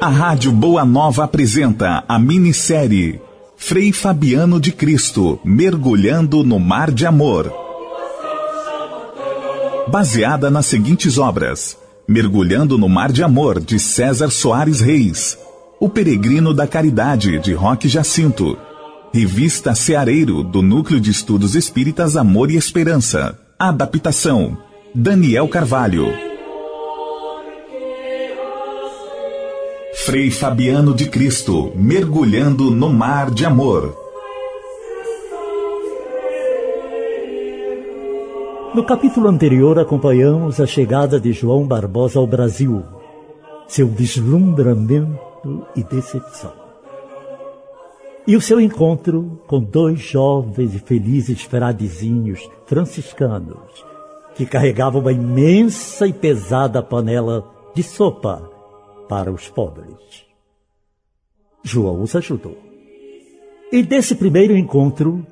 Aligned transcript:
A 0.00 0.08
Rádio 0.08 0.52
Boa 0.52 0.84
Nova 0.84 1.24
apresenta 1.24 2.04
a 2.06 2.16
minissérie 2.16 3.20
Frei 3.56 3.92
Fabiano 3.92 4.60
de 4.60 4.70
Cristo 4.70 5.40
Mergulhando 5.44 6.44
no 6.44 6.60
Mar 6.60 6.92
de 6.92 7.04
Amor. 7.06 7.52
Baseada 9.88 10.48
nas 10.48 10.66
seguintes 10.66 11.18
obras: 11.18 11.76
Mergulhando 12.06 12.78
no 12.78 12.88
Mar 12.88 13.10
de 13.10 13.24
Amor, 13.24 13.58
de 13.58 13.80
César 13.80 14.30
Soares 14.30 14.80
Reis. 14.80 15.36
O 15.80 15.88
Peregrino 15.88 16.54
da 16.54 16.68
Caridade, 16.68 17.40
de 17.40 17.52
Roque 17.52 17.88
Jacinto. 17.88 18.56
Revista 19.18 19.74
Ceareiro, 19.74 20.42
do 20.42 20.60
Núcleo 20.60 21.00
de 21.00 21.10
Estudos 21.10 21.54
Espíritas 21.54 22.16
Amor 22.16 22.50
e 22.50 22.56
Esperança. 22.56 23.38
Adaptação: 23.58 24.58
Daniel 24.94 25.48
Carvalho. 25.48 26.06
Frei 30.04 30.30
Fabiano 30.30 30.92
de 30.92 31.08
Cristo, 31.08 31.72
mergulhando 31.74 32.70
no 32.70 32.90
mar 32.92 33.30
de 33.30 33.46
amor. 33.46 33.96
No 38.74 38.84
capítulo 38.84 39.28
anterior, 39.28 39.78
acompanhamos 39.78 40.60
a 40.60 40.66
chegada 40.66 41.18
de 41.18 41.32
João 41.32 41.66
Barbosa 41.66 42.18
ao 42.18 42.26
Brasil, 42.26 42.84
seu 43.66 43.88
deslumbramento 43.88 45.66
e 45.74 45.82
decepção. 45.82 46.65
E 48.26 48.34
o 48.34 48.40
seu 48.40 48.60
encontro 48.60 49.40
com 49.46 49.60
dois 49.60 50.00
jovens 50.00 50.74
e 50.74 50.80
felizes 50.80 51.42
fradizinhos 51.42 52.50
franciscanos, 52.66 53.84
que 54.34 54.44
carregavam 54.44 55.00
uma 55.00 55.12
imensa 55.12 56.08
e 56.08 56.12
pesada 56.12 56.82
panela 56.82 57.48
de 57.72 57.84
sopa 57.84 58.50
para 59.08 59.30
os 59.30 59.48
pobres. 59.48 60.26
João 61.62 62.02
os 62.02 62.16
ajudou. 62.16 62.58
E 63.70 63.82
desse 63.82 64.16
primeiro 64.16 64.56
encontro 64.56 65.24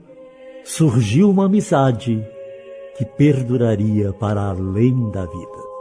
surgiu 0.64 1.30
uma 1.30 1.46
amizade 1.46 2.24
que 2.96 3.04
perduraria 3.04 4.12
para 4.12 4.50
além 4.50 5.10
da 5.10 5.26
vida. 5.26 5.73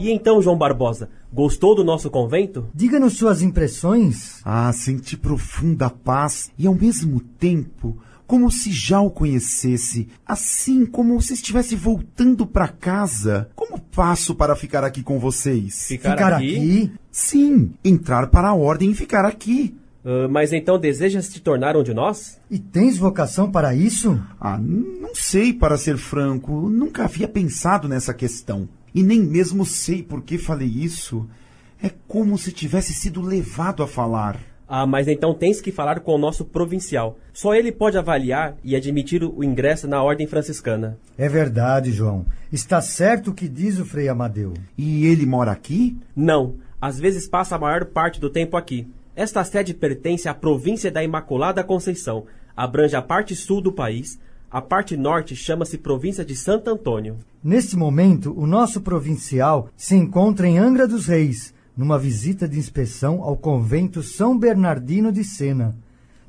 E 0.00 0.10
então, 0.10 0.40
João 0.40 0.56
Barbosa, 0.56 1.10
gostou 1.30 1.74
do 1.74 1.84
nosso 1.84 2.08
convento? 2.08 2.66
Diga-nos 2.74 3.18
suas 3.18 3.42
impressões. 3.42 4.40
Ah, 4.42 4.72
senti 4.72 5.14
profunda 5.14 5.90
paz 5.90 6.50
e 6.58 6.66
ao 6.66 6.74
mesmo 6.74 7.20
tempo 7.20 7.98
como 8.26 8.50
se 8.50 8.72
já 8.72 8.98
o 8.98 9.10
conhecesse, 9.10 10.08
assim 10.24 10.86
como 10.86 11.20
se 11.20 11.34
estivesse 11.34 11.76
voltando 11.76 12.46
para 12.46 12.66
casa. 12.66 13.50
Como 13.54 13.78
passo 13.78 14.34
para 14.34 14.56
ficar 14.56 14.84
aqui 14.84 15.02
com 15.02 15.18
vocês? 15.18 15.86
Ficar, 15.86 16.12
ficar 16.12 16.32
aqui? 16.32 16.56
aqui? 16.56 16.92
Sim, 17.10 17.72
entrar 17.84 18.28
para 18.28 18.48
a 18.48 18.54
ordem 18.54 18.92
e 18.92 18.94
ficar 18.94 19.26
aqui. 19.26 19.76
Uh, 20.02 20.30
mas 20.30 20.50
então 20.50 20.78
desejas 20.78 21.28
te 21.28 21.42
tornar 21.42 21.76
um 21.76 21.82
de 21.82 21.92
nós? 21.92 22.40
E 22.50 22.58
tens 22.58 22.96
vocação 22.96 23.50
para 23.50 23.74
isso? 23.74 24.18
Ah, 24.40 24.56
não 24.56 25.14
sei, 25.14 25.52
para 25.52 25.76
ser 25.76 25.98
franco. 25.98 26.70
Nunca 26.70 27.04
havia 27.04 27.28
pensado 27.28 27.86
nessa 27.86 28.14
questão. 28.14 28.66
E 28.94 29.02
nem 29.02 29.20
mesmo 29.20 29.64
sei 29.64 30.02
por 30.02 30.22
que 30.22 30.38
falei 30.38 30.68
isso. 30.68 31.28
É 31.82 31.90
como 32.06 32.36
se 32.36 32.52
tivesse 32.52 32.92
sido 32.92 33.22
levado 33.22 33.82
a 33.82 33.86
falar. 33.86 34.38
Ah, 34.72 34.86
mas 34.86 35.08
então 35.08 35.34
tens 35.34 35.60
que 35.60 35.72
falar 35.72 35.98
com 35.98 36.14
o 36.14 36.18
nosso 36.18 36.44
provincial. 36.44 37.18
Só 37.32 37.54
ele 37.54 37.72
pode 37.72 37.98
avaliar 37.98 38.56
e 38.62 38.76
admitir 38.76 39.24
o 39.24 39.42
ingresso 39.42 39.88
na 39.88 40.00
ordem 40.00 40.28
franciscana. 40.28 40.96
É 41.18 41.28
verdade, 41.28 41.90
João. 41.90 42.24
Está 42.52 42.80
certo 42.80 43.30
o 43.30 43.34
que 43.34 43.48
diz 43.48 43.80
o 43.80 43.84
Frei 43.84 44.08
Amadeu. 44.08 44.54
E 44.78 45.06
ele 45.06 45.26
mora 45.26 45.50
aqui? 45.50 45.98
Não. 46.14 46.54
Às 46.80 47.00
vezes 47.00 47.26
passa 47.26 47.56
a 47.56 47.58
maior 47.58 47.86
parte 47.86 48.20
do 48.20 48.30
tempo 48.30 48.56
aqui. 48.56 48.86
Esta 49.16 49.42
sede 49.42 49.74
pertence 49.74 50.28
à 50.28 50.34
província 50.34 50.88
da 50.88 51.02
Imaculada 51.02 51.64
Conceição. 51.64 52.26
Abrange 52.56 52.94
a 52.94 53.02
parte 53.02 53.34
sul 53.34 53.60
do 53.60 53.72
país, 53.72 54.20
a 54.50 54.60
parte 54.60 54.96
norte 54.96 55.36
chama-se 55.36 55.78
província 55.78 56.24
de 56.24 56.34
Santo 56.34 56.68
Antônio. 56.68 57.18
Neste 57.42 57.76
momento, 57.76 58.34
o 58.36 58.46
nosso 58.46 58.80
provincial 58.80 59.68
se 59.76 59.94
encontra 59.94 60.48
em 60.48 60.58
Angra 60.58 60.88
dos 60.88 61.06
Reis, 61.06 61.54
numa 61.76 61.98
visita 61.98 62.48
de 62.48 62.58
inspeção 62.58 63.22
ao 63.22 63.36
convento 63.36 64.02
São 64.02 64.36
Bernardino 64.36 65.12
de 65.12 65.22
Sena. 65.22 65.76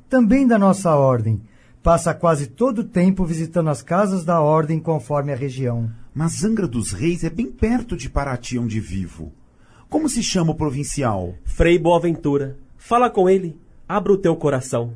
Também 0.08 0.46
da 0.46 0.58
nossa 0.58 0.94
ordem. 0.94 1.42
Passa 1.82 2.14
quase 2.14 2.46
todo 2.46 2.78
o 2.78 2.84
tempo 2.84 3.24
visitando 3.24 3.68
as 3.68 3.82
casas 3.82 4.24
da 4.24 4.40
ordem 4.40 4.78
conforme 4.78 5.32
a 5.32 5.36
região. 5.36 5.90
Mas 6.14 6.44
Angra 6.44 6.68
dos 6.68 6.92
Reis 6.92 7.24
é 7.24 7.30
bem 7.30 7.50
perto 7.50 7.96
de 7.96 8.08
Paraty, 8.08 8.56
onde 8.56 8.78
vivo. 8.78 9.32
Como 9.88 10.08
se 10.08 10.22
chama 10.22 10.52
o 10.52 10.54
provincial? 10.54 11.34
Frei 11.44 11.78
Boaventura. 11.78 12.56
Fala 12.78 13.10
com 13.10 13.28
ele. 13.28 13.58
Abra 13.88 14.12
o 14.12 14.16
teu 14.16 14.36
coração. 14.36 14.92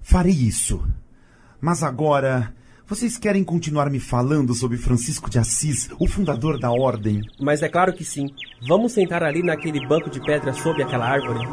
Farei 0.00 0.32
isso. 0.32 0.82
Mas 1.66 1.82
agora, 1.82 2.54
vocês 2.86 3.18
querem 3.18 3.42
continuar 3.42 3.90
me 3.90 3.98
falando 3.98 4.54
sobre 4.54 4.76
Francisco 4.76 5.28
de 5.28 5.36
Assis, 5.36 5.90
o 5.98 6.06
fundador 6.06 6.60
da 6.60 6.70
ordem? 6.70 7.22
Mas 7.40 7.60
é 7.60 7.68
claro 7.68 7.92
que 7.92 8.04
sim. 8.04 8.28
Vamos 8.68 8.92
sentar 8.92 9.24
ali 9.24 9.42
naquele 9.42 9.84
banco 9.84 10.08
de 10.08 10.20
pedra 10.20 10.52
sob 10.52 10.80
aquela 10.80 11.06
árvore. 11.08 11.44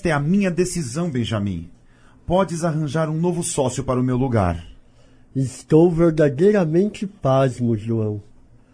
Esta 0.00 0.08
é 0.08 0.12
a 0.12 0.18
minha 0.18 0.50
decisão, 0.50 1.10
Benjamin. 1.10 1.68
Podes 2.26 2.64
arranjar 2.64 3.10
um 3.10 3.20
novo 3.20 3.42
sócio 3.42 3.84
para 3.84 4.00
o 4.00 4.02
meu 4.02 4.16
lugar. 4.16 4.66
Estou 5.36 5.90
verdadeiramente 5.90 7.06
pasmo, 7.06 7.76
João. 7.76 8.22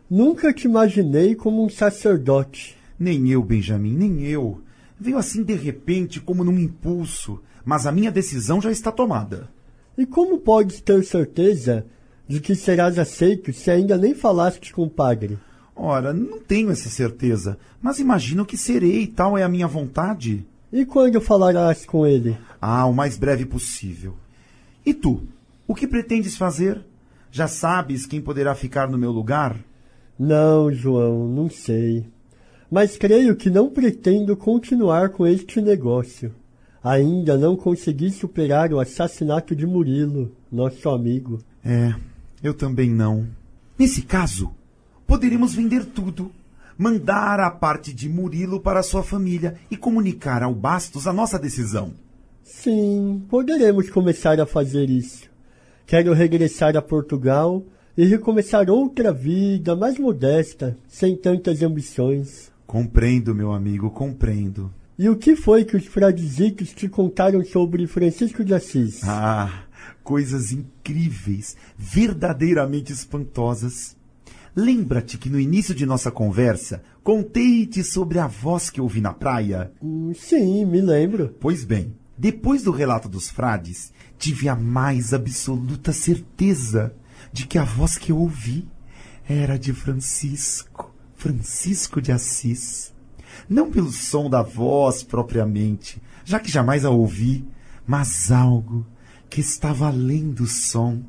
Nunca 0.08 0.52
te 0.52 0.68
imaginei 0.68 1.34
como 1.34 1.64
um 1.64 1.68
sacerdote. 1.68 2.76
Nem 2.96 3.28
eu, 3.28 3.42
Benjamin, 3.42 3.96
nem 3.96 4.22
eu. 4.22 4.60
Veio 5.00 5.18
assim 5.18 5.42
de 5.42 5.54
repente, 5.54 6.20
como 6.20 6.44
num 6.44 6.60
impulso, 6.60 7.42
mas 7.64 7.88
a 7.88 7.92
minha 7.92 8.12
decisão 8.12 8.60
já 8.60 8.70
está 8.70 8.92
tomada. 8.92 9.48
E 9.98 10.06
como 10.06 10.38
podes 10.38 10.80
ter 10.80 11.02
certeza 11.02 11.84
de 12.28 12.38
que 12.38 12.54
serás 12.54 13.00
aceito 13.00 13.52
se 13.52 13.68
ainda 13.68 13.98
nem 13.98 14.14
falaste 14.14 14.72
com 14.72 14.84
o 14.84 14.90
padre? 14.90 15.36
Ora, 15.74 16.12
não 16.12 16.38
tenho 16.38 16.70
essa 16.70 16.88
certeza, 16.88 17.58
mas 17.82 17.98
imagino 17.98 18.46
que 18.46 18.56
serei, 18.56 19.08
tal 19.08 19.36
é 19.36 19.42
a 19.42 19.48
minha 19.48 19.66
vontade. 19.66 20.46
E 20.72 20.84
quando 20.84 21.20
falarás 21.20 21.86
com 21.86 22.06
ele? 22.06 22.36
Ah, 22.60 22.86
o 22.86 22.92
mais 22.92 23.16
breve 23.16 23.46
possível. 23.46 24.16
E 24.84 24.92
tu? 24.92 25.22
O 25.66 25.74
que 25.74 25.86
pretendes 25.86 26.36
fazer? 26.36 26.84
Já 27.30 27.46
sabes 27.46 28.06
quem 28.06 28.20
poderá 28.20 28.54
ficar 28.54 28.88
no 28.88 28.98
meu 28.98 29.12
lugar? 29.12 29.56
Não, 30.18 30.72
João, 30.72 31.28
não 31.28 31.48
sei. 31.48 32.06
Mas 32.70 32.96
creio 32.96 33.36
que 33.36 33.50
não 33.50 33.70
pretendo 33.70 34.36
continuar 34.36 35.10
com 35.10 35.26
este 35.26 35.60
negócio. 35.60 36.34
Ainda 36.82 37.36
não 37.36 37.56
consegui 37.56 38.10
superar 38.10 38.72
o 38.72 38.80
assassinato 38.80 39.54
de 39.54 39.66
Murilo, 39.66 40.32
nosso 40.50 40.88
amigo. 40.88 41.38
É, 41.64 41.94
eu 42.42 42.54
também 42.54 42.90
não. 42.90 43.26
Nesse 43.78 44.02
caso, 44.02 44.52
poderemos 45.06 45.54
vender 45.54 45.84
tudo 45.84 46.30
mandar 46.76 47.40
a 47.40 47.50
parte 47.50 47.92
de 47.92 48.08
Murilo 48.08 48.60
para 48.60 48.82
sua 48.82 49.02
família 49.02 49.54
e 49.70 49.76
comunicar 49.76 50.42
ao 50.42 50.54
Bastos 50.54 51.06
a 51.06 51.12
nossa 51.12 51.38
decisão. 51.38 51.92
Sim, 52.42 53.22
poderemos 53.28 53.90
começar 53.90 54.40
a 54.40 54.46
fazer 54.46 54.88
isso. 54.88 55.28
Quero 55.86 56.12
regressar 56.12 56.76
a 56.76 56.82
Portugal 56.82 57.64
e 57.96 58.04
recomeçar 58.04 58.68
outra 58.68 59.12
vida 59.12 59.74
mais 59.74 59.98
modesta, 59.98 60.76
sem 60.86 61.16
tantas 61.16 61.62
ambições. 61.62 62.50
Compreendo, 62.66 63.34
meu 63.34 63.52
amigo, 63.52 63.90
compreendo. 63.90 64.72
E 64.98 65.08
o 65.08 65.16
que 65.16 65.36
foi 65.36 65.64
que 65.64 65.76
os 65.76 65.86
fradizitos 65.86 66.72
te 66.72 66.88
contaram 66.88 67.44
sobre 67.44 67.86
Francisco 67.86 68.44
de 68.44 68.54
Assis? 68.54 69.02
Ah, 69.04 69.64
coisas 70.02 70.52
incríveis, 70.52 71.56
verdadeiramente 71.76 72.92
espantosas. 72.92 73.96
Lembra-te 74.56 75.18
que 75.18 75.28
no 75.28 75.38
início 75.38 75.74
de 75.74 75.84
nossa 75.84 76.10
conversa 76.10 76.82
contei-te 77.04 77.84
sobre 77.84 78.18
a 78.18 78.26
voz 78.26 78.70
que 78.70 78.80
ouvi 78.80 79.02
na 79.02 79.12
praia? 79.12 79.70
Hum, 79.82 80.12
sim, 80.14 80.64
me 80.64 80.80
lembro. 80.80 81.34
Pois 81.38 81.62
bem, 81.62 81.94
Depois 82.18 82.62
do 82.62 82.70
relato 82.70 83.10
dos 83.10 83.28
frades, 83.28 83.92
tive 84.18 84.48
a 84.48 84.56
mais 84.56 85.12
absoluta 85.12 85.92
certeza 85.92 86.94
de 87.30 87.46
que 87.46 87.58
a 87.58 87.64
voz 87.64 87.98
que 87.98 88.10
eu 88.10 88.16
ouvi 88.16 88.66
era 89.28 89.58
de 89.58 89.74
Francisco, 89.74 90.94
Francisco 91.14 92.00
de 92.00 92.12
Assis. 92.12 92.94
Não 93.46 93.70
pelo 93.70 93.92
som 93.92 94.30
da 94.30 94.40
voz 94.40 95.02
propriamente, 95.02 96.00
já 96.24 96.40
que 96.40 96.50
jamais 96.50 96.86
a 96.86 96.90
ouvi, 96.90 97.46
mas 97.86 98.32
algo 98.32 98.86
que 99.28 99.42
estava 99.42 99.88
além 99.88 100.30
do 100.30 100.46
som. 100.46 101.02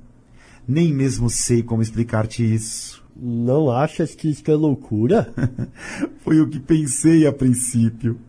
Nem 0.67 0.93
mesmo 0.93 1.29
sei 1.29 1.63
como 1.63 1.81
explicar-te 1.81 2.43
isso. 2.43 3.06
Não 3.19 3.71
achas 3.71 4.13
que 4.13 4.29
isto 4.29 4.51
é 4.51 4.55
loucura? 4.55 5.33
Foi 6.21 6.39
o 6.39 6.47
que 6.47 6.59
pensei 6.59 7.25
a 7.25 7.33
princípio, 7.33 8.19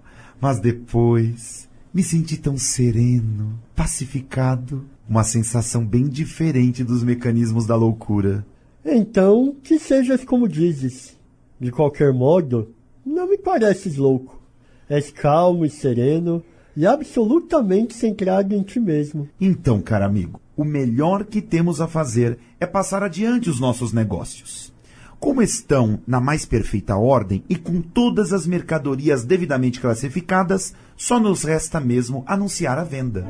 mas 0.41 0.59
depois 0.61 1.69
me 1.93 2.03
senti 2.03 2.39
tão 2.39 2.57
sereno, 2.57 3.59
pacificado, 3.77 4.87
uma 5.07 5.25
sensação 5.25 5.85
bem 5.85 6.09
diferente 6.09 6.83
dos 6.83 7.03
mecanismos 7.03 7.67
da 7.67 7.77
loucura. 7.77 8.47
Então, 8.85 9.55
que 9.63 9.79
sejas 9.79 10.25
como 10.25 10.49
dizes. 10.49 11.17
De 11.61 11.71
qualquer 11.71 12.13
modo, 12.13 12.75
não 13.05 13.29
me 13.29 13.37
pareces 13.37 13.97
louco. 13.97 14.41
És 14.89 15.11
calmo 15.11 15.67
e 15.67 15.71
sereno 15.71 16.43
e 16.75 16.87
absolutamente 16.87 17.95
centrado 17.95 18.55
em 18.55 18.63
ti 18.63 18.81
mesmo. 18.81 19.29
Então, 19.39 19.83
caro 19.83 20.07
amigo, 20.07 20.41
o 20.57 20.65
melhor 20.65 21.25
que 21.25 21.43
temos 21.43 21.81
a 21.81 21.89
fazer 21.89 22.39
é 22.59 22.67
passar 22.67 23.03
adiante 23.03 23.51
os 23.51 23.61
nossos 23.61 23.93
negócios. 23.93 24.73
Como 25.21 25.43
estão 25.43 26.01
na 26.07 26.21
mais 26.21 26.45
perfeita 26.45 26.97
ordem 26.97 27.43
e 27.49 27.57
com 27.57 27.81
todas 27.81 28.33
as 28.33 28.47
mercadorias 28.47 29.25
devidamente 29.25 29.81
classificadas, 29.81 30.75
só 30.97 31.19
nos 31.19 31.43
resta 31.43 31.81
mesmo 31.81 32.23
anunciar 32.27 32.79
a 32.79 32.85
venda. 32.85 33.27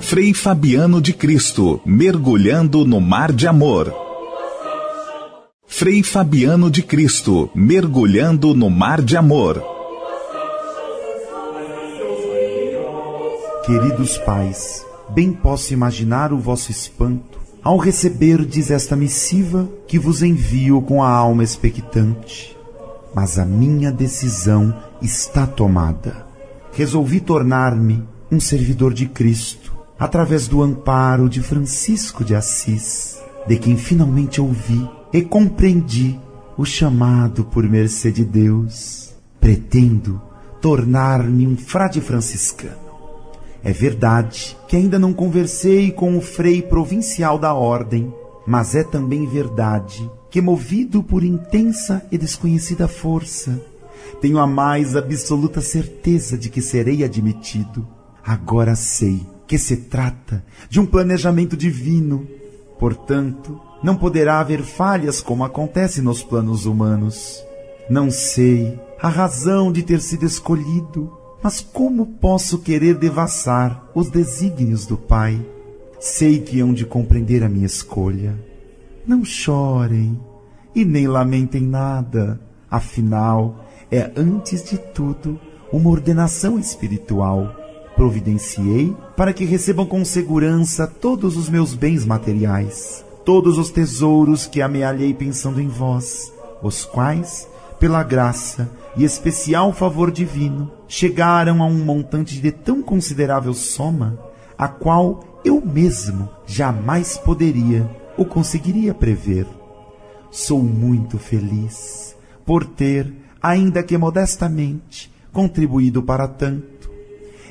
Frei 0.00 0.34
Fabiano 0.34 1.00
de 1.00 1.12
Cristo, 1.12 1.80
mergulhando 1.86 2.84
no 2.84 3.00
mar 3.00 3.32
de 3.32 3.46
amor. 3.46 3.94
Frei 5.66 6.02
Fabiano 6.02 6.68
de 6.68 6.82
Cristo, 6.82 7.48
mergulhando 7.54 8.52
no 8.52 8.68
mar 8.68 9.00
de 9.00 9.16
amor. 9.16 9.62
Queridos 13.64 14.18
pais, 14.18 14.84
bem 15.14 15.32
posso 15.32 15.72
imaginar 15.72 16.32
o 16.32 16.38
vosso 16.38 16.70
espanto 16.70 17.38
ao 17.62 17.76
receberdes 17.76 18.70
esta 18.70 18.96
missiva 18.96 19.68
que 19.86 19.98
vos 19.98 20.22
envio 20.22 20.80
com 20.80 21.02
a 21.02 21.10
alma 21.10 21.44
expectante. 21.44 22.56
Mas 23.14 23.38
a 23.38 23.44
minha 23.44 23.90
decisão 23.92 24.74
está 25.02 25.46
tomada. 25.46 26.26
Resolvi 26.72 27.20
tornar-me 27.20 28.02
um 28.30 28.38
servidor 28.38 28.94
de 28.94 29.06
Cristo, 29.06 29.76
através 29.98 30.46
do 30.46 30.62
amparo 30.62 31.28
de 31.28 31.42
Francisco 31.42 32.24
de 32.24 32.34
Assis, 32.34 33.18
de 33.46 33.58
quem 33.58 33.76
finalmente 33.76 34.40
ouvi 34.40 34.88
e 35.12 35.20
compreendi 35.22 36.18
o 36.56 36.64
chamado 36.64 37.44
por 37.44 37.68
mercê 37.68 38.12
de 38.12 38.24
Deus. 38.24 39.12
Pretendo 39.40 40.22
tornar-me 40.60 41.46
um 41.46 41.56
frade 41.56 42.00
franciscano. 42.00 42.89
É 43.62 43.72
verdade 43.72 44.56
que 44.66 44.76
ainda 44.76 44.98
não 44.98 45.12
conversei 45.12 45.90
com 45.90 46.16
o 46.16 46.20
frei 46.20 46.62
provincial 46.62 47.38
da 47.38 47.52
ordem, 47.52 48.12
mas 48.46 48.74
é 48.74 48.82
também 48.82 49.26
verdade 49.26 50.10
que, 50.30 50.40
movido 50.40 51.02
por 51.02 51.22
intensa 51.22 52.02
e 52.10 52.16
desconhecida 52.16 52.88
força, 52.88 53.60
tenho 54.20 54.38
a 54.38 54.46
mais 54.46 54.96
absoluta 54.96 55.60
certeza 55.60 56.38
de 56.38 56.48
que 56.48 56.62
serei 56.62 57.04
admitido. 57.04 57.86
Agora 58.24 58.74
sei 58.74 59.26
que 59.46 59.58
se 59.58 59.76
trata 59.76 60.44
de 60.68 60.78
um 60.80 60.86
planejamento 60.86 61.56
divino. 61.56 62.26
Portanto, 62.78 63.60
não 63.82 63.96
poderá 63.96 64.40
haver 64.40 64.62
falhas 64.62 65.20
como 65.20 65.44
acontece 65.44 66.00
nos 66.00 66.22
planos 66.22 66.66
humanos. 66.66 67.44
Não 67.88 68.10
sei 68.10 68.78
a 69.00 69.08
razão 69.08 69.72
de 69.72 69.82
ter 69.82 70.00
sido 70.00 70.24
escolhido, 70.24 71.12
mas 71.42 71.60
como 71.60 72.06
posso 72.06 72.58
querer 72.58 72.96
devassar 72.96 73.90
os 73.94 74.10
desígnios 74.10 74.86
do 74.86 74.96
Pai? 74.96 75.40
Sei 75.98 76.40
que 76.40 76.60
hão 76.60 76.72
de 76.72 76.84
compreender 76.84 77.42
a 77.42 77.48
minha 77.48 77.66
escolha. 77.66 78.38
Não 79.06 79.24
chorem 79.24 80.18
e 80.74 80.84
nem 80.84 81.06
lamentem 81.06 81.62
nada. 81.62 82.40
Afinal, 82.70 83.64
é 83.90 84.10
antes 84.16 84.62
de 84.62 84.78
tudo 84.78 85.38
uma 85.72 85.90
ordenação 85.90 86.58
espiritual. 86.58 87.54
Providenciei 87.96 88.94
para 89.16 89.32
que 89.32 89.44
recebam 89.44 89.84
com 89.84 90.04
segurança 90.04 90.86
todos 90.86 91.36
os 91.36 91.48
meus 91.48 91.74
bens 91.74 92.04
materiais, 92.04 93.04
todos 93.24 93.58
os 93.58 93.70
tesouros 93.70 94.46
que 94.46 94.62
amealhei 94.62 95.12
pensando 95.12 95.60
em 95.60 95.68
vós, 95.68 96.32
os 96.62 96.84
quais, 96.84 97.48
pela 97.80 98.02
graça 98.02 98.70
e 98.94 99.02
especial 99.02 99.72
favor 99.72 100.10
divino, 100.10 100.70
chegaram 100.86 101.62
a 101.62 101.66
um 101.66 101.82
montante 101.82 102.38
de 102.38 102.52
tão 102.52 102.82
considerável 102.82 103.54
soma, 103.54 104.18
a 104.56 104.68
qual 104.68 105.40
eu 105.42 105.62
mesmo 105.64 106.28
jamais 106.46 107.16
poderia 107.16 107.88
ou 108.18 108.26
conseguiria 108.26 108.92
prever. 108.92 109.46
Sou 110.30 110.62
muito 110.62 111.18
feliz 111.18 112.14
por 112.44 112.66
ter, 112.66 113.10
ainda 113.42 113.82
que 113.82 113.96
modestamente, 113.96 115.10
contribuído 115.32 116.02
para 116.02 116.28
tanto, 116.28 116.90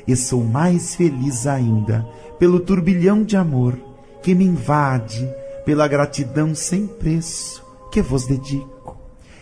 e 0.06 0.14
sou 0.14 0.44
mais 0.44 0.94
feliz 0.94 1.46
ainda 1.46 2.06
pelo 2.38 2.60
turbilhão 2.60 3.24
de 3.24 3.36
amor 3.36 3.76
que 4.22 4.34
me 4.34 4.44
invade, 4.44 5.28
pela 5.64 5.88
gratidão 5.88 6.54
sem 6.54 6.86
preço 6.86 7.64
que 7.90 8.00
vos 8.00 8.26
dedico, 8.26 8.79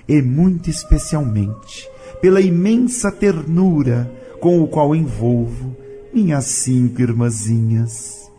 e 0.09 0.23
muito 0.23 0.71
especialmente 0.71 1.89
pela 2.21 2.41
imensa 2.41 3.13
ternura 3.13 4.11
com 4.41 4.63
o 4.63 4.67
qual 4.67 4.95
envolvo 4.95 5.77
minhas 6.13 6.47
cinco 6.47 7.03
irmãzinhas. 7.03 8.31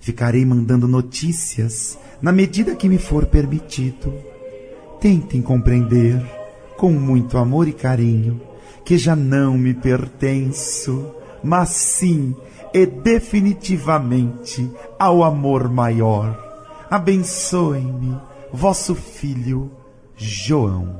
Ficarei 0.00 0.44
mandando 0.44 0.88
notícias 0.88 1.98
na 2.22 2.32
medida 2.32 2.74
que 2.74 2.88
me 2.88 2.98
for 2.98 3.26
permitido. 3.26 4.12
Tentem 5.00 5.42
compreender, 5.42 6.24
com 6.76 6.90
muito 6.90 7.36
amor 7.36 7.68
e 7.68 7.72
carinho, 7.72 8.40
que 8.84 8.96
já 8.96 9.14
não 9.14 9.58
me 9.58 9.74
pertenço, 9.74 11.14
mas 11.42 11.70
sim 11.70 12.34
e 12.72 12.86
definitivamente 12.86 14.70
ao 14.98 15.22
amor 15.22 15.68
maior. 15.68 16.42
Abençoe-me, 16.90 18.16
vosso 18.52 18.94
filho 18.94 19.70
João. 20.18 20.96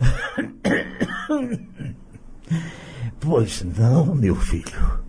Pois 3.20 3.62
não, 3.78 4.14
meu 4.14 4.34
filho. 4.34 5.00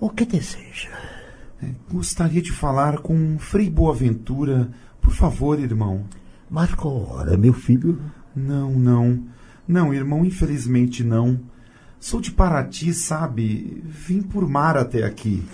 O 0.00 0.08
que 0.08 0.24
deseja? 0.24 0.88
Gostaria 1.90 2.40
de 2.40 2.50
falar 2.50 2.98
com 2.98 3.38
Frei 3.38 3.68
Boaventura. 3.68 4.70
Por 5.02 5.12
favor, 5.12 5.60
irmão. 5.60 6.04
Marca 6.50 6.88
hora, 6.88 7.36
meu 7.36 7.52
filho. 7.52 8.00
Não, 8.34 8.70
não. 8.70 9.22
Não, 9.68 9.92
irmão, 9.92 10.24
infelizmente 10.24 11.04
não. 11.04 11.38
Sou 12.00 12.22
de 12.22 12.30
Paraty, 12.30 12.94
sabe? 12.94 13.82
Vim 13.84 14.22
por 14.22 14.48
mar 14.48 14.78
até 14.78 15.04
aqui. 15.04 15.44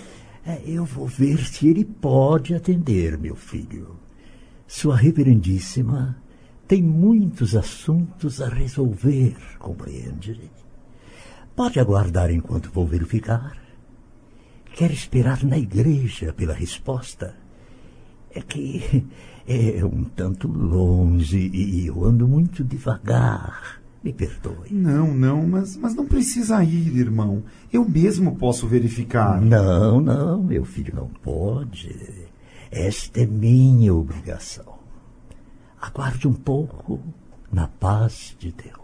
É, 0.45 0.61
eu 0.65 0.85
vou 0.85 1.07
ver 1.07 1.39
se 1.45 1.67
ele 1.67 1.83
pode 1.83 2.53
atender, 2.53 3.17
meu 3.17 3.35
filho. 3.35 3.97
Sua 4.65 4.95
Reverendíssima 4.95 6.17
tem 6.65 6.81
muitos 6.81 7.55
assuntos 7.55 8.41
a 8.41 8.47
resolver, 8.47 9.35
compreende? 9.59 10.49
Pode 11.55 11.79
aguardar 11.79 12.31
enquanto 12.31 12.71
vou 12.71 12.87
verificar. 12.87 13.55
Quer 14.75 14.91
esperar 14.91 15.43
na 15.43 15.57
igreja 15.57 16.33
pela 16.33 16.53
resposta? 16.53 17.35
É 18.31 18.41
que 18.41 19.05
é 19.47 19.85
um 19.85 20.03
tanto 20.03 20.47
longe 20.47 21.37
e 21.37 21.85
eu 21.85 22.03
ando 22.03 22.27
muito 22.27 22.63
devagar. 22.63 23.83
Me 24.03 24.11
perdoe. 24.11 24.71
Não, 24.71 25.13
não, 25.13 25.47
mas, 25.47 25.77
mas 25.77 25.95
não 25.95 26.05
precisa 26.05 26.63
ir, 26.63 26.97
irmão. 26.97 27.43
Eu 27.71 27.87
mesmo 27.87 28.35
posso 28.35 28.67
verificar. 28.67 29.39
Não, 29.39 30.01
não, 30.01 30.43
meu 30.43 30.65
filho, 30.65 30.93
não 30.95 31.07
pode. 31.07 31.95
Esta 32.71 33.21
é 33.21 33.25
minha 33.25 33.93
obrigação. 33.93 34.73
Aguarde 35.79 36.27
um 36.27 36.33
pouco 36.33 36.99
na 37.51 37.67
paz 37.67 38.35
de 38.39 38.51
Deus. 38.51 38.83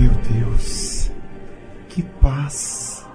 Meu 0.00 0.12
Deus, 0.32 1.10
que 1.90 2.02
paz. 2.02 3.06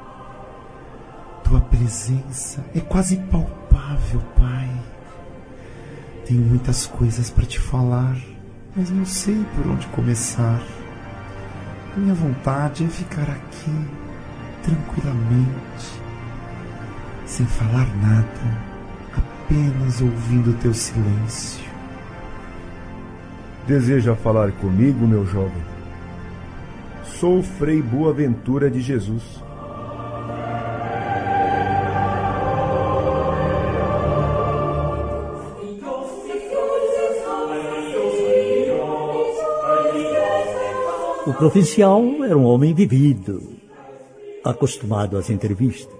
Tua 1.44 1.60
presença 1.60 2.63
é 2.75 2.80
quase 2.80 3.18
palpável, 3.18 4.22
Pai. 4.38 4.70
Tenho 6.27 6.44
muitas 6.44 6.86
coisas 6.86 7.32
para 7.32 7.44
te 7.44 7.60
falar, 7.60 8.15
mas 8.75 8.92
não 8.92 9.04
sei 9.04 9.44
por 9.56 9.68
onde 9.72 9.88
começar. 9.88 10.62
Minha 11.98 12.13
vontade 12.13 12.84
é 12.84 12.88
ficar 12.88 13.32
aqui, 13.32 13.88
tranquilamente, 14.62 16.01
sem 17.25 17.48
falar 17.48 17.88
nada, 17.96 18.62
apenas 19.18 20.01
ouvindo 20.01 20.56
teu 20.60 20.72
silêncio. 20.72 21.65
Deseja 23.65 24.15
falar 24.15 24.51
comigo, 24.51 25.08
meu 25.08 25.25
jovem? 25.25 25.75
Sou 27.06 27.42
Frei 27.42 27.82
Boaventura 27.82 28.70
de 28.70 28.82
Jesus. 28.82 29.24
O 41.26 41.34
provincial 41.34 42.04
era 42.24 42.38
um 42.38 42.44
homem 42.44 42.74
vivido, 42.74 43.42
acostumado 44.44 45.18
às 45.18 45.30
entrevistas. 45.30 45.96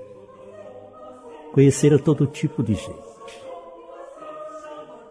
Conhecera 1.52 1.98
todo 1.98 2.28
tipo 2.28 2.62
de 2.62 2.76
gente. 2.76 3.06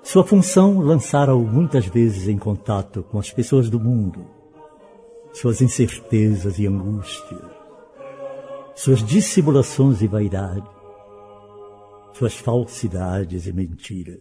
Sua 0.02 0.22
função 0.22 0.78
lançara-o 0.78 1.40
muitas 1.40 1.86
vezes 1.86 2.28
em 2.28 2.38
contato 2.38 3.02
com 3.10 3.18
as 3.18 3.30
pessoas 3.32 3.68
do 3.68 3.80
mundo, 3.80 4.24
suas 5.34 5.60
incertezas 5.60 6.60
e 6.60 6.66
angústias, 6.66 7.42
suas 8.76 9.04
dissimulações 9.04 10.00
e 10.00 10.06
vaidade, 10.06 10.64
suas 12.12 12.34
falsidades 12.34 13.46
e 13.48 13.52
mentiras. 13.52 14.20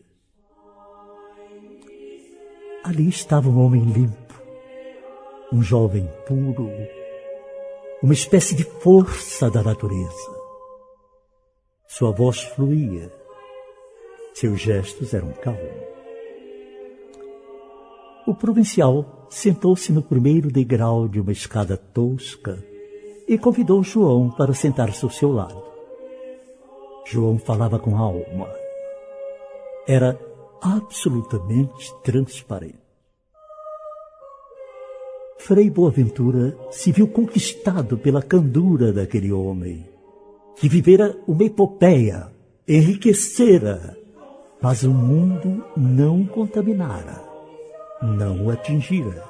Ali 2.83 3.07
estava 3.07 3.47
um 3.47 3.63
homem 3.63 3.83
limpo, 3.83 4.33
um 5.51 5.61
jovem 5.61 6.09
puro, 6.25 6.67
uma 8.01 8.13
espécie 8.13 8.55
de 8.55 8.63
força 8.63 9.49
da 9.51 9.61
natureza. 9.61 10.43
Sua 11.87 12.11
voz 12.11 12.41
fluía, 12.41 13.11
seus 14.33 14.59
gestos 14.59 15.13
eram 15.13 15.31
calmos. 15.33 15.93
O 18.25 18.33
provincial 18.33 19.22
sentou-se 19.33 19.91
no 19.91 20.01
primeiro 20.01 20.51
degrau 20.51 21.07
de 21.07 21.19
uma 21.19 21.31
escada 21.31 21.75
tosca 21.75 22.63
e 23.27 23.37
convidou 23.37 23.83
João 23.83 24.29
para 24.29 24.53
sentar-se 24.53 25.03
ao 25.03 25.09
seu 25.09 25.31
lado. 25.31 25.61
João 27.05 27.39
falava 27.39 27.79
com 27.79 27.97
alma. 27.97 28.47
Era 29.87 30.17
absolutamente 30.61 31.93
transparente. 32.03 32.77
Frei 35.39 35.69
Boaventura 35.69 36.55
se 36.69 36.91
viu 36.91 37.07
conquistado 37.07 37.97
pela 37.97 38.21
candura 38.21 38.93
daquele 38.93 39.31
homem, 39.31 39.85
que 40.55 40.69
vivera 40.69 41.17
uma 41.27 41.43
epopeia, 41.43 42.31
enriquecera, 42.67 43.97
mas 44.61 44.83
o 44.83 44.91
mundo 44.91 45.65
não 45.75 46.23
contaminara, 46.23 47.32
não 48.03 48.45
o 48.45 48.51
atingira. 48.51 49.23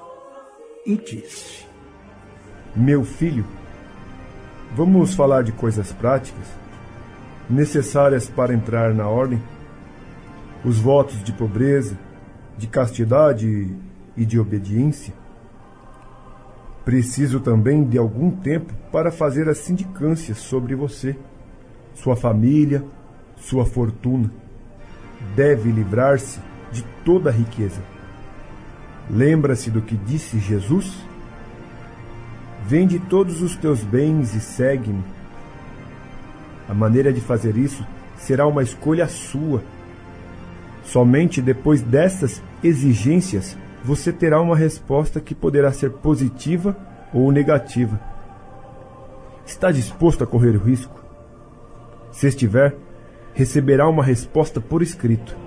E 0.85 0.97
disse: 0.97 1.65
Meu 2.75 3.03
filho, 3.03 3.45
vamos 4.75 5.13
falar 5.13 5.43
de 5.43 5.51
coisas 5.51 5.93
práticas, 5.93 6.47
necessárias 7.49 8.27
para 8.27 8.53
entrar 8.53 8.93
na 8.93 9.07
ordem? 9.07 9.41
Os 10.65 10.79
votos 10.79 11.23
de 11.23 11.31
pobreza, 11.31 11.97
de 12.57 12.67
castidade 12.67 13.69
e 14.17 14.25
de 14.25 14.39
obediência? 14.39 15.13
Preciso 16.83 17.39
também 17.39 17.83
de 17.83 17.97
algum 17.97 18.31
tempo 18.31 18.73
para 18.91 19.11
fazer 19.11 19.47
as 19.47 19.59
sindicâncias 19.59 20.39
sobre 20.39 20.75
você, 20.75 21.15
sua 21.93 22.15
família, 22.15 22.83
sua 23.37 23.65
fortuna. 23.65 24.31
Deve 25.35 25.71
livrar-se 25.71 26.41
de 26.71 26.83
toda 27.05 27.29
a 27.29 27.33
riqueza. 27.33 27.92
Lembra-se 29.09 29.69
do 29.69 29.81
que 29.81 29.95
disse 29.95 30.39
Jesus? 30.39 30.93
Vende 32.65 32.99
todos 32.99 33.41
os 33.41 33.55
teus 33.55 33.81
bens 33.83 34.33
e 34.33 34.39
segue-me. 34.39 35.03
A 36.67 36.73
maneira 36.73 37.11
de 37.11 37.19
fazer 37.19 37.57
isso 37.57 37.85
será 38.17 38.47
uma 38.47 38.63
escolha 38.63 39.07
sua. 39.07 39.61
Somente 40.83 41.41
depois 41.41 41.81
dessas 41.81 42.41
exigências 42.63 43.57
você 43.83 44.13
terá 44.13 44.41
uma 44.41 44.55
resposta 44.55 45.19
que 45.19 45.35
poderá 45.35 45.73
ser 45.73 45.91
positiva 45.91 46.75
ou 47.13 47.31
negativa. 47.31 47.99
Está 49.45 49.71
disposto 49.71 50.23
a 50.23 50.27
correr 50.27 50.55
o 50.55 50.63
risco? 50.63 51.03
Se 52.11 52.27
estiver, 52.27 52.75
receberá 53.33 53.89
uma 53.89 54.03
resposta 54.03 54.61
por 54.61 54.81
escrito. 54.81 55.42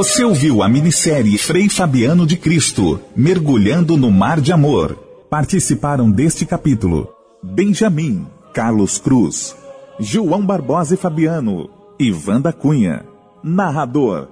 Você 0.00 0.24
ouviu 0.24 0.62
a 0.62 0.68
minissérie 0.68 1.36
Frei 1.36 1.68
Fabiano 1.68 2.26
de 2.26 2.34
Cristo, 2.34 2.98
Mergulhando 3.14 3.98
no 3.98 4.10
Mar 4.10 4.40
de 4.40 4.50
Amor. 4.50 4.94
Participaram 5.28 6.10
deste 6.10 6.46
capítulo 6.46 7.12
Benjamin, 7.42 8.26
Carlos 8.54 8.96
Cruz, 8.96 9.54
João 9.98 10.40
Barbosa 10.40 10.94
e 10.94 10.96
Fabiano, 10.96 11.68
Ivan 11.98 12.40
da 12.40 12.50
Cunha. 12.50 13.04
Narrador, 13.44 14.28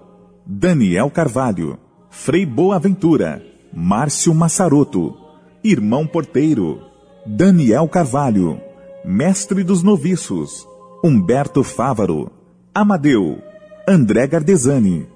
Daniel 0.46 1.10
Carvalho, 1.10 1.78
Frei 2.08 2.46
Boaventura, 2.46 3.44
Márcio 3.70 4.34
Massaroto, 4.34 5.18
Irmão 5.62 6.06
Porteiro, 6.06 6.80
Daniel 7.26 7.86
Carvalho, 7.88 8.58
Mestre 9.04 9.62
dos 9.62 9.82
Noviços, 9.82 10.66
Humberto 11.04 11.62
Fávaro, 11.62 12.30
Amadeu, 12.74 13.42
André 13.86 14.26
Gardesani, 14.26 15.06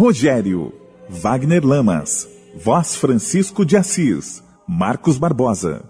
Rogério, 0.00 0.72
Wagner 1.10 1.62
Lamas, 1.62 2.26
Voz 2.56 2.96
Francisco 2.96 3.66
de 3.66 3.76
Assis, 3.76 4.42
Marcos 4.66 5.18
Barbosa. 5.18 5.82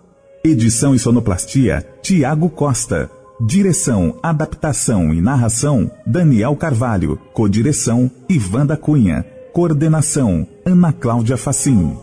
Edição 0.43 0.97
e 0.97 0.99
sonoplastia, 0.99 1.87
Tiago 2.03 2.51
Costa. 2.51 3.09
Direção, 3.41 4.19
adaptação 4.21 5.15
e 5.15 5.21
narração, 5.21 5.89
Daniel 6.05 6.57
Carvalho. 6.57 7.21
Codireção, 7.33 8.11
Ivan 8.29 8.67
da 8.67 8.77
Cunha. 8.77 9.25
Coordenação, 9.53 10.45
Ana 10.67 10.93
Cláudia 10.93 11.37
Facim. 11.37 11.97